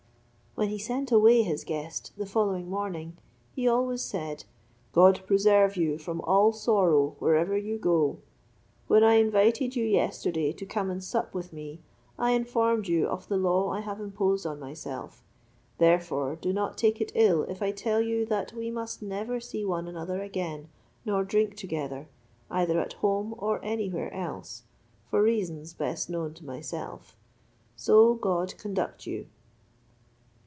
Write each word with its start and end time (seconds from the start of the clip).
When 0.53 0.67
he 0.67 0.77
sent 0.79 1.13
away 1.13 1.43
his 1.43 1.63
guest 1.63 2.11
the 2.17 2.25
next 2.25 2.35
morning, 2.67 3.15
he 3.55 3.69
always 3.69 4.01
said, 4.01 4.43
"God 4.91 5.21
preserve 5.25 5.77
you 5.77 5.97
from 5.97 6.19
all 6.21 6.51
sorrow 6.51 7.15
wherever 7.19 7.57
you 7.57 7.77
go; 7.77 8.17
when 8.87 9.01
I 9.01 9.13
invited 9.13 9.77
you 9.77 9.85
yesterday 9.85 10.51
to 10.51 10.65
come 10.65 10.89
and 10.91 11.01
sup 11.01 11.33
with 11.33 11.53
me, 11.53 11.79
I 12.19 12.31
informed 12.31 12.89
you 12.89 13.07
of 13.07 13.29
the 13.29 13.37
law 13.37 13.69
I 13.71 13.79
have 13.79 14.01
imposed 14.01 14.45
on 14.45 14.59
myself; 14.59 15.23
therefore 15.77 16.35
do 16.35 16.51
not 16.51 16.77
take 16.77 16.99
it 16.99 17.13
ill 17.15 17.43
if 17.43 17.61
I 17.61 17.71
tell 17.71 18.01
you 18.01 18.25
that 18.25 18.51
we 18.51 18.69
must 18.69 19.01
never 19.01 19.39
see 19.39 19.63
one 19.63 19.87
another 19.87 20.21
again, 20.21 20.67
nor 21.05 21.23
drink 21.23 21.55
together, 21.55 22.09
either 22.49 22.77
at 22.81 22.93
home 22.99 23.33
or 23.37 23.63
any 23.63 23.89
where 23.89 24.13
else, 24.13 24.63
for 25.09 25.23
reasons 25.23 25.73
best 25.73 26.09
known 26.09 26.33
to 26.33 26.45
myself: 26.45 27.15
so 27.77 28.13
God 28.15 28.57
conduct 28.57 29.07
you." 29.07 29.27